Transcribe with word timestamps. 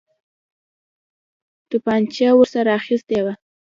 توپنچه 1.69 2.25
ورسره 2.37 2.71
اخیستې 2.79 3.19
وه. 3.23 3.33